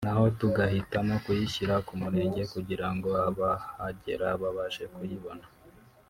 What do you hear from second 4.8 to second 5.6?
kuyibona